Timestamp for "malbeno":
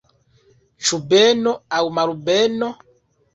1.99-2.73